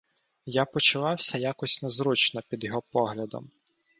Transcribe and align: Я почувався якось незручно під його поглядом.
Я 0.45 0.65
почувався 0.65 1.37
якось 1.37 1.83
незручно 1.83 2.41
під 2.49 2.63
його 2.63 2.81
поглядом. 2.81 3.49